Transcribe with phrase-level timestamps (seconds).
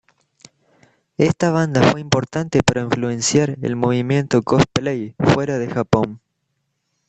[1.19, 6.19] Esta banda fue importante para influenciar el movimiento cosplay fuera de Japón.